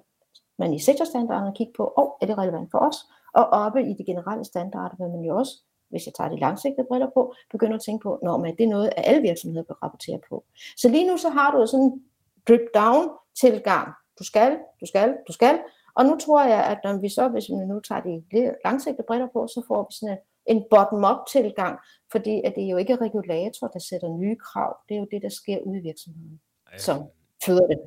[0.60, 2.97] man i sektorstandarderne at kigge på, oh, er det relevant for os?
[3.34, 5.54] Og oppe i de generelle standarder vil man jo også,
[5.89, 8.73] hvis jeg tager de langsigtede briller på, begynder at tænke på, når man, det er
[8.76, 10.43] noget, at alle virksomheder bør rapportere på.
[10.78, 12.04] Så lige nu så har du sådan en
[12.47, 13.06] drip-down
[13.41, 13.88] tilgang.
[14.19, 15.60] Du skal, du skal, du skal,
[15.95, 19.27] og nu tror jeg, at når vi så, hvis vi nu tager de langsigtede briller
[19.34, 21.79] på, så får vi sådan en, en bottom-up tilgang,
[22.12, 24.77] fordi at det er jo ikke regulator, der sætter nye krav.
[24.89, 26.41] Det er jo det, der sker ude i virksomheden,
[26.77, 26.97] som
[27.45, 27.79] føder det.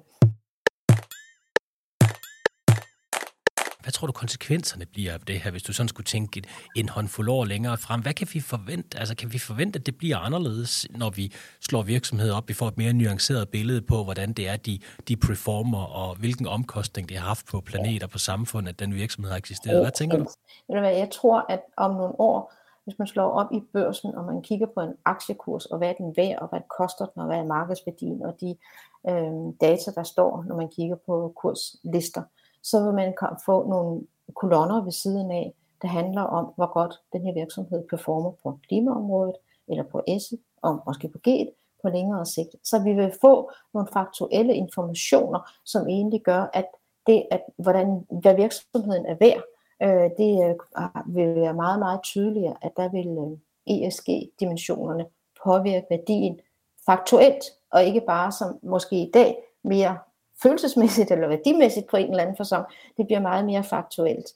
[3.86, 6.42] Hvad tror du konsekvenserne bliver af det her, hvis du sådan skulle tænke
[6.76, 8.00] en håndfuld år længere frem?
[8.02, 8.98] Hvad kan vi forvente?
[8.98, 12.68] Altså kan vi forvente, at det bliver anderledes, når vi slår virksomheder op, vi får
[12.68, 17.16] et mere nuanceret billede på, hvordan det er, de, de performer, og hvilken omkostning det
[17.16, 19.80] har haft på planeter, på samfundet, at den virksomhed har eksisteret.
[19.80, 20.26] Hvad tænker du?
[20.74, 22.52] Jeg tror, at om nogle år,
[22.84, 25.92] hvis man slår op i børsen, og man kigger på en aktiekurs, og hvad er
[25.92, 28.56] den værd, og hvad koster den, og hvad er markedsværdien, og de
[29.08, 32.22] øh, data, der står, når man kigger på kurslister,
[32.70, 33.14] så vil man
[33.46, 34.02] få nogle
[34.34, 39.36] kolonner ved siden af, der handler om, hvor godt den her virksomhed performer på klimaområdet,
[39.68, 41.48] eller på S, og måske på G,
[41.82, 42.56] på længere sigt.
[42.64, 46.66] Så vi vil få nogle faktuelle informationer, som egentlig gør, at
[47.06, 49.42] det, at hvordan, hvad virksomheden er værd,
[49.82, 50.54] øh, det øh,
[51.14, 55.06] vil være meget, meget tydeligere, at der vil øh, ESG-dimensionerne
[55.44, 56.40] påvirke værdien
[56.86, 59.98] faktuelt, og ikke bare som måske i dag mere
[60.42, 62.64] følelsesmæssigt eller værdimæssigt på en eller anden forsom.
[62.96, 64.26] Det bliver meget mere faktuelt.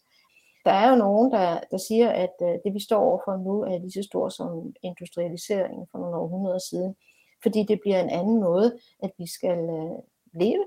[0.64, 3.78] Der er jo nogen, der, der siger, at øh, det vi står overfor nu er
[3.78, 6.96] lige så stort som industrialiseringen for nogle århundreder siden.
[7.42, 9.98] Fordi det bliver en anden måde, at vi skal øh,
[10.32, 10.64] leve,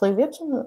[0.00, 0.64] drive virksomhed,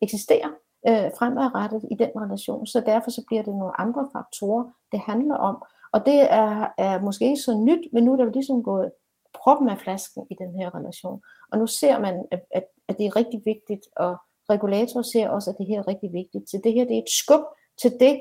[0.00, 0.52] eksistere
[0.88, 2.66] øh, fremadrettet i den relation.
[2.66, 5.62] Så derfor så bliver det nogle andre faktorer, det handler om.
[5.92, 8.92] Og det er, er måske ikke så nyt, men nu er der jo ligesom gået
[9.34, 11.22] proppen af flasken i den her relation.
[11.52, 14.16] Og nu ser man, at, at, at det er rigtig vigtigt, og
[14.50, 16.50] regulatorer ser også, at det her er rigtig vigtigt.
[16.50, 17.44] Så det her det er et skub
[17.82, 18.20] til det,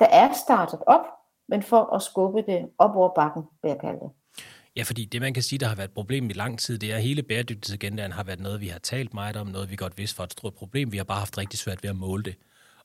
[0.00, 1.06] der er startet op,
[1.48, 4.10] men for at skubbe det op over bakken, vil jeg kalde det.
[4.76, 6.92] Ja, fordi det, man kan sige, der har været et problem i lang tid, det
[6.92, 9.98] er, at hele bæredygtighedsagendaen har været noget, vi har talt meget om, noget, vi godt
[9.98, 10.92] vidste for et stort problem.
[10.92, 12.36] Vi har bare haft rigtig svært ved at måle det.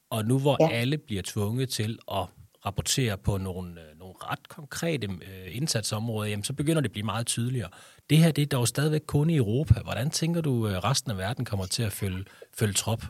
[0.10, 0.70] Og nu hvor ja.
[0.70, 2.26] alle bliver tvunget til at
[2.66, 7.06] rapportere på nogle, øh, nogle ret konkrete øh, indsatsområder, jamen, så begynder det at blive
[7.06, 7.70] meget tydeligere.
[8.10, 9.74] Det her det er dog stadigvæk kun i Europa.
[9.84, 13.04] Hvordan tænker du, øh, resten af verden kommer til at følge, følge trop?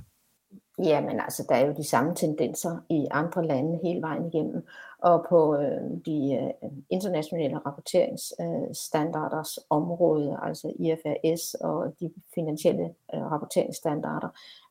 [0.80, 4.66] Jamen altså, der er jo de samme tendenser i andre lande hele vejen igennem,
[5.00, 13.22] og på øh, de øh, internationale rapporteringsstandarders øh, område, altså IFRS og de finansielle øh,
[13.22, 14.30] rapporteringsstandarder,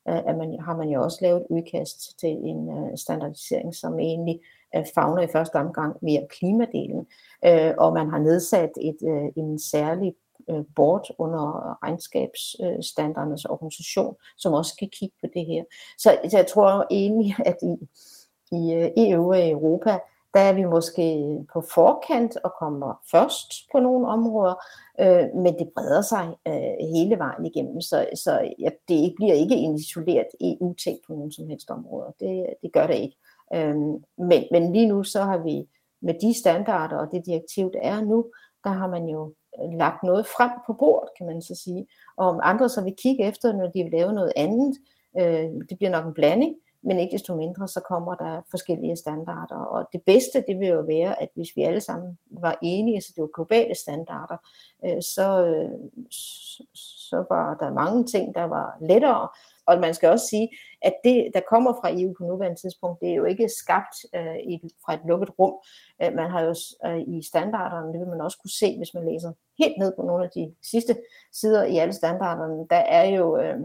[0.09, 4.39] øh, at man, har man jo også lavet udkast til en øh, standardisering, som egentlig
[4.43, 4.62] øh,
[4.95, 7.07] fagner i første omgang mere klimadelen,
[7.45, 10.13] øh, og man har nedsat et, øh, en særlig
[10.49, 15.63] øh, board under regnskabsstandardernes øh, organisation, som også skal kigge på det her.
[15.97, 17.73] Så, så jeg tror egentlig, at i,
[18.51, 19.99] i øh, EU og Europa,
[20.33, 24.55] der er vi måske på forkant og kommer først på nogle områder,
[24.99, 29.55] øh, men det breder sig øh, hele vejen igennem, så, så ja, det bliver ikke
[29.55, 32.11] en isoleret EU-ting på nogen som helst områder.
[32.19, 33.17] Det, det gør det ikke.
[33.53, 33.75] Øh,
[34.17, 35.67] men, men lige nu så har vi
[36.01, 38.25] med de standarder og det direktiv, der er nu,
[38.63, 41.87] der har man jo øh, lagt noget frem på bordet, kan man så sige.
[42.17, 44.77] Og om andre så vil kigge efter, når de vil lave noget andet,
[45.19, 49.55] øh, det bliver nok en blanding, men ikke desto mindre, så kommer der forskellige standarder.
[49.55, 53.13] Og det bedste, det vil jo være, at hvis vi alle sammen var enige, så
[53.15, 54.37] det var globale standarder,
[54.85, 55.71] øh, så, øh,
[57.09, 59.29] så var der mange ting, der var lettere.
[59.67, 60.49] Og man skal også sige,
[60.81, 64.37] at det, der kommer fra EU på nuværende tidspunkt, det er jo ikke skabt øh,
[64.37, 65.53] i, fra et lukket rum.
[66.03, 69.05] Øh, man har jo øh, i standarderne, det vil man også kunne se, hvis man
[69.05, 70.95] læser helt ned på nogle af de sidste
[71.33, 73.59] sider i alle standarderne, der er jo øh,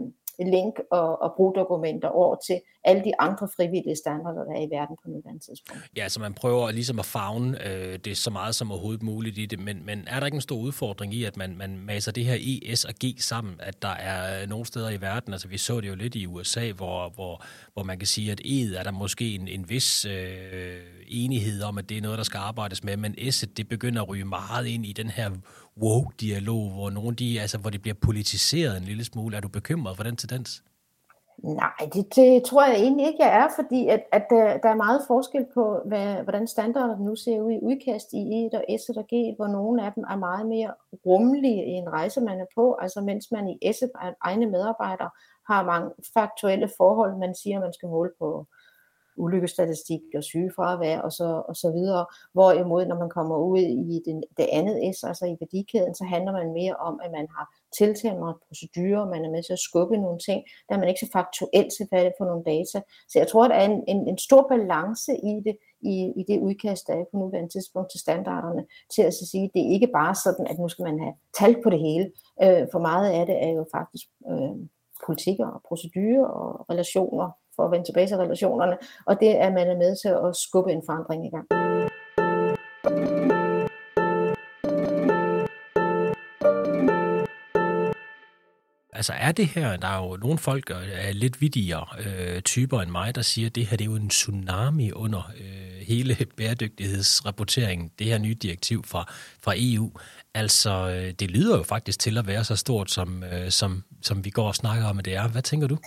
[0.47, 4.95] link og, og brugdokumenter over til alle de andre frivillige standarder, der er i verden
[5.03, 5.81] på nuværende tidspunkt.
[5.97, 9.45] Ja, så man prøver ligesom at fagne øh, det så meget som overhovedet muligt i
[9.45, 12.25] det, men, men er der ikke en stor udfordring i, at man, man maser det
[12.25, 15.57] her E, S og G sammen, at der er nogle steder i verden, altså vi
[15.57, 18.83] så det jo lidt i USA, hvor, hvor, hvor man kan sige, at E'et er
[18.83, 22.83] der måske en, en vis øh, enighed om, at det er noget, der skal arbejdes
[22.83, 25.29] med, men S'et, det begynder at ryge meget ind i den her
[25.81, 29.37] woke-dialog, hvor nogle de, altså, hvor det bliver politiseret en lille smule.
[29.37, 30.63] Er du bekymret for den tendens?
[31.43, 34.75] Nej, det, det tror jeg egentlig ikke, jeg er, fordi at, at der, der er
[34.75, 38.89] meget forskel på, hvad, hvordan standarderne nu ser ud i udkast i E og S
[38.89, 40.73] og G, hvor nogle af dem er meget mere
[41.05, 43.83] rummelige i en rejse, man er på, altså mens man i S
[44.21, 45.09] egne medarbejdere
[45.49, 48.45] har mange faktuelle forhold, man siger, man skal måle på
[49.19, 52.05] ulykkestatistik og sygefravær og så, og så videre.
[52.33, 56.31] Hvorimod, når man kommer ud i det, det andet S, altså i værdikæden, så handler
[56.31, 57.45] man mere om, at man har
[57.77, 61.09] tiltalt procedurer, man er med til at skubbe nogle ting, der er man ikke så
[61.17, 62.77] faktuelt tilfælde på nogle data.
[63.09, 66.39] Så jeg tror, der er en, en, en stor balance i det, i, i det
[66.47, 68.63] udkast, der er på nuværende tidspunkt til standarderne,
[68.95, 71.53] til at sige, at det er ikke bare sådan, at nu skal man have tal
[71.63, 72.05] på det hele.
[72.43, 74.55] Øh, for meget af det er jo faktisk øh,
[75.05, 77.27] politikker og procedurer og relationer
[77.59, 80.71] for at vende tilbage til relationerne, og det er man er med til at skubbe
[80.71, 81.47] en forandring i gang.
[88.93, 92.81] Altså er det her, der er jo nogle folk, der er lidt vidigere øh, typer
[92.81, 96.17] end mig, der siger, at det her det er jo en tsunami under øh, hele
[96.37, 99.05] bæredygtighedsrapporteringen, det her nye direktiv fra,
[99.43, 99.91] fra EU.
[100.33, 104.25] Altså, øh, det lyder jo faktisk til at være så stort, som, øh, som, som
[104.25, 105.27] vi går og snakker om, at det er.
[105.27, 105.77] Hvad tænker du?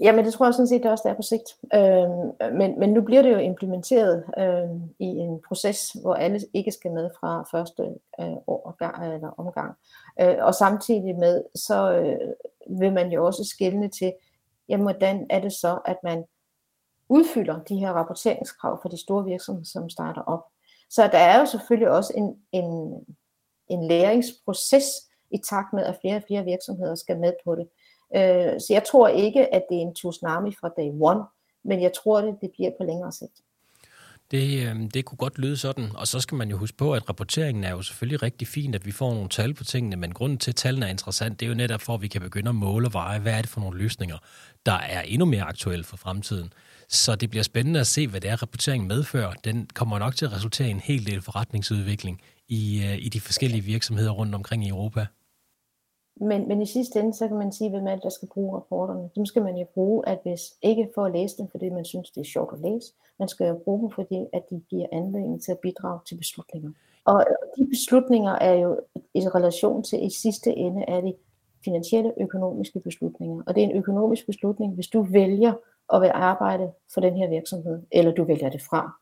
[0.00, 1.56] Jamen det tror jeg sådan set det også, der er på sigt.
[1.74, 6.72] Øh, men, men nu bliver det jo implementeret øh, i en proces, hvor alle ikke
[6.72, 7.82] skal med fra første
[8.20, 8.76] øh, år,
[9.14, 9.74] eller omgang.
[10.20, 12.34] Øh, og samtidig med, så øh,
[12.80, 14.12] vil man jo også skille til,
[14.68, 16.24] jamen hvordan er det så, at man
[17.08, 20.44] udfylder de her rapporteringskrav for de store virksomheder, som starter op.
[20.90, 22.92] Så der er jo selvfølgelig også en, en,
[23.68, 24.84] en læringsproces
[25.30, 27.68] i takt med, at flere og flere virksomheder skal med på det.
[28.16, 31.24] Øh, så jeg tror ikke, at det er en tsunami fra day one,
[31.64, 33.40] men jeg tror, det, det bliver på længere sigt.
[34.30, 37.08] Det, øh, det kunne godt lyde sådan, og så skal man jo huske på, at
[37.08, 40.38] rapporteringen er jo selvfølgelig rigtig fint, at vi får nogle tal på tingene, men grunden
[40.38, 42.54] til, at tallene er interessant, det er jo netop for, at vi kan begynde at
[42.54, 44.16] måle og veje, hvad er det for nogle løsninger,
[44.66, 46.52] der er endnu mere aktuelle for fremtiden.
[46.88, 49.32] Så det bliver spændende at se, hvad det er, rapporteringen medfører.
[49.32, 53.20] Den kommer nok til at resultere i en hel del forretningsudvikling i, øh, i de
[53.20, 55.06] forskellige virksomheder rundt omkring i Europa.
[56.20, 58.56] Men, men i sidste ende, så kan man sige, hvem er det, der skal bruge
[58.56, 59.10] rapporterne.
[59.16, 62.10] Dem skal man jo bruge, at hvis ikke for at læse dem, fordi man synes,
[62.10, 65.42] det er sjovt at læse, man skal jo bruge dem, fordi at de giver anledning
[65.42, 66.70] til at bidrage til beslutninger.
[67.04, 67.24] Og
[67.58, 68.80] de beslutninger er jo
[69.14, 71.16] i relation til, i sidste ende er det
[71.64, 73.42] finansielle økonomiske beslutninger.
[73.46, 75.52] Og det er en økonomisk beslutning, hvis du vælger
[75.92, 78.92] at være arbejde for den her virksomhed, eller du vælger det fra.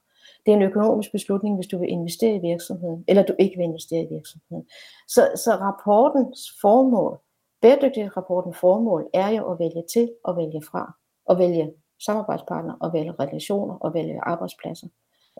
[0.46, 3.64] Det er en økonomisk beslutning, hvis du vil investere i virksomheden, eller du ikke vil
[3.64, 4.66] investere i virksomheden.
[5.08, 7.18] Så, så rapportens formål,
[7.60, 10.92] bæredygtighedsrapportens formål, er jo at vælge til og vælge fra,
[11.24, 11.72] og vælge
[12.04, 14.86] samarbejdspartnere, og vælge relationer, og vælge arbejdspladser.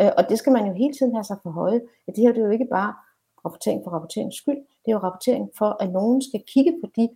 [0.01, 1.81] Øh, og det skal man jo hele tiden have sig for høje.
[2.09, 2.95] At det her det er jo ikke bare
[3.45, 7.09] rapportering for rapporteringens skyld, det er jo rapportering for, at nogen skal kigge på de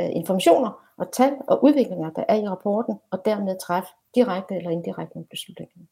[0.00, 4.70] øh, informationer og tal og udviklinger, der er i rapporten, og dermed træffe direkte eller
[4.70, 5.86] indirekte beslutninger.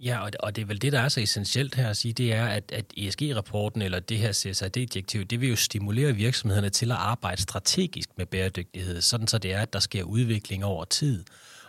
[0.00, 2.32] Ja, og, og det er vel det, der er så essentielt her at sige, det
[2.32, 6.96] er, at, at ESG-rapporten eller det her CSRD-direktiv, det vil jo stimulere virksomhederne til at
[6.96, 11.24] arbejde strategisk med bæredygtighed, sådan så det er, at der sker udvikling over tid.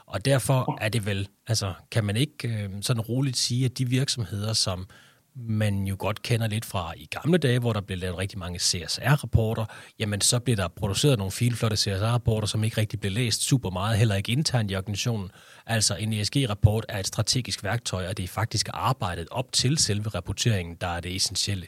[0.06, 3.90] Og derfor er det vel, altså kan man ikke øh, sådan roligt sige, at de
[3.90, 4.88] virksomheder, som
[5.36, 8.60] man jo godt kender lidt fra i gamle dage, hvor der blev lavet rigtig mange
[8.60, 9.66] CSR-rapporter,
[10.00, 13.98] jamen så blev der produceret nogle filflotte CSR-rapporter, som ikke rigtig blev læst super meget,
[13.98, 15.32] heller ikke internt i organisationen.
[15.66, 20.10] Altså en ESG-rapport er et strategisk værktøj, og det er faktisk arbejdet op til selve
[20.10, 21.68] rapporteringen, der er det essentielle.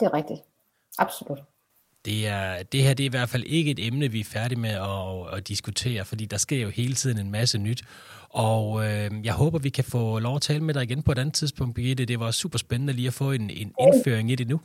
[0.00, 0.40] Det er rigtigt.
[0.98, 1.38] Absolut.
[2.04, 4.60] Det, er, det her det er i hvert fald ikke et emne, vi er færdige
[4.60, 7.82] med at, at diskutere, fordi der sker jo hele tiden en masse nyt.
[8.30, 11.18] Og øh, jeg håber, vi kan få lov at tale med dig igen på et
[11.18, 12.04] andet tidspunkt, Birgitte.
[12.04, 14.60] Det var super spændende lige at få en, en indføring i det nu.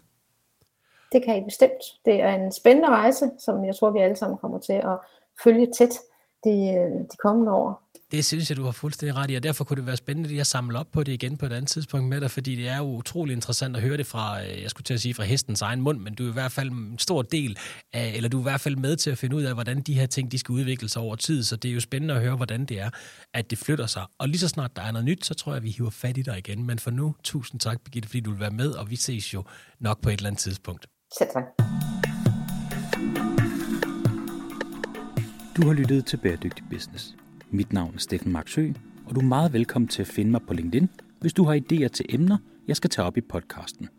[1.12, 1.84] Det kan I bestemt.
[2.06, 4.98] Det er en spændende rejse, som jeg tror, vi alle sammen kommer til at
[5.44, 6.00] følge tæt
[6.44, 7.83] de, øh, de kommende år.
[8.14, 10.40] Det synes jeg, du har fuldstændig ret i, og derfor kunne det være spændende lige
[10.40, 12.78] at samle op på det igen på et andet tidspunkt med dig, fordi det er
[12.78, 15.62] jo utrolig interessant at høre det fra, øh, jeg skulle til at sige fra hestens
[15.62, 17.58] egen mund, men du er i hvert fald en stor del
[17.94, 19.94] af, eller du er i hvert fald med til at finde ud af, hvordan de
[19.94, 22.36] her ting, de skal udvikle sig over tid, så det er jo spændende at høre,
[22.36, 22.90] hvordan det er,
[23.34, 24.06] at det flytter sig.
[24.20, 26.18] Og lige så snart der er noget nyt, så tror jeg, at vi hiver fat
[26.18, 26.64] i dig igen.
[26.64, 29.44] Men for nu, tusind tak, Birgitte, fordi du vil være med, og vi ses jo
[29.80, 30.88] nok på et eller andet tidspunkt.
[31.18, 31.44] Selv tak.
[35.58, 37.16] Du har lyttet til Bæredygtig Business.
[37.56, 38.72] Mit navn er Steffen Marksø,
[39.06, 40.90] og du er meget velkommen til at finde mig på LinkedIn,
[41.20, 42.38] hvis du har idéer til emner,
[42.68, 43.90] jeg skal tage op i podcasten.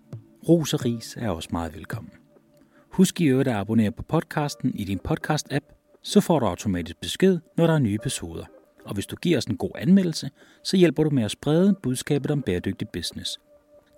[0.48, 2.10] Ros og ris er også meget velkommen.
[2.90, 7.38] Husk i øvrigt at abonnere på podcasten i din podcast-app, så får du automatisk besked,
[7.56, 8.44] når der er nye episoder.
[8.84, 10.30] Og hvis du giver os en god anmeldelse,
[10.64, 13.38] så hjælper du med at sprede budskabet om bæredygtig business.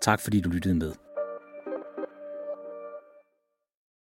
[0.03, 0.93] Tak fordi du lyttede med.